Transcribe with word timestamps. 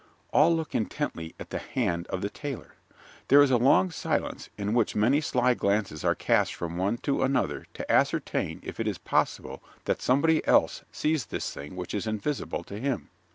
(_All 0.33 0.55
look 0.55 0.73
intently 0.73 1.35
at 1.39 1.51
the 1.51 1.59
hand 1.59 2.07
of 2.07 2.21
the 2.23 2.29
tailor. 2.31 2.73
There 3.27 3.43
is 3.43 3.51
a 3.51 3.57
long 3.57 3.91
silence, 3.91 4.49
in 4.57 4.73
which 4.73 4.95
many 4.95 5.21
sly 5.21 5.53
glances 5.53 6.03
are 6.03 6.15
cast 6.15 6.55
from 6.55 6.75
one 6.75 6.97
to 7.03 7.21
another 7.21 7.67
to 7.75 7.91
ascertain 7.91 8.61
if 8.63 8.79
it 8.79 8.87
is 8.87 8.97
possible 8.97 9.61
that 9.85 10.01
somebody 10.01 10.43
else 10.47 10.81
sees 10.91 11.25
this 11.27 11.53
thing 11.53 11.75
which 11.75 11.93
is 11.93 12.07
invisible 12.07 12.63
to 12.63 12.79
him. 12.79 13.09